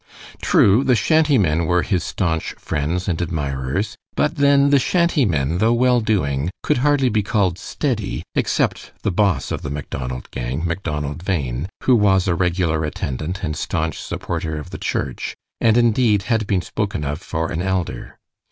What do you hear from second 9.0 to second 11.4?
the boss of the Macdonald gang, Macdonald